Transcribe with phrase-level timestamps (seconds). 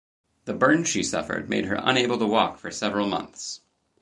[0.45, 3.61] The burns she suffered made her unable to walk for several months.